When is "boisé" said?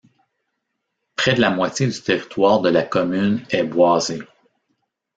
3.61-4.23